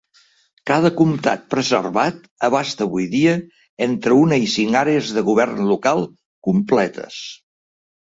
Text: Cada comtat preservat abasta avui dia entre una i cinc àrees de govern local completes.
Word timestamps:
Cada 0.69 0.89
comtat 1.01 1.43
preservat 1.55 2.17
abasta 2.49 2.85
avui 2.89 3.07
dia 3.13 3.37
entre 3.89 4.19
una 4.25 4.43
i 4.49 4.53
cinc 4.57 4.81
àrees 4.83 5.15
de 5.21 5.27
govern 5.31 5.65
local 5.75 6.07
completes. 6.53 7.25